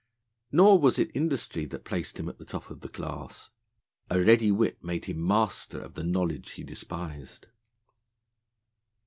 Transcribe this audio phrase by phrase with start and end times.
[0.51, 3.51] Nor was it industry that placed him at the top of the class.
[4.09, 7.49] A ready wit made him master of the knowledge he despised.